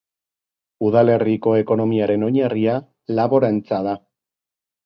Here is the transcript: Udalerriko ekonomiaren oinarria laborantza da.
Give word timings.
Udalerriko 0.87 1.53
ekonomiaren 1.59 2.25
oinarria 2.31 2.81
laborantza 3.21 3.83
da. 3.91 3.95